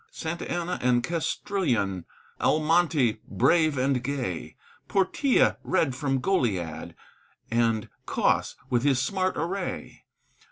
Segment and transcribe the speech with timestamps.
[0.09, 2.05] Santa Anna and Castrillon,
[2.41, 4.55] Almonte brave and gay,
[4.87, 6.95] Portilla red from Goliad,
[7.51, 10.05] And Cos with his smart array.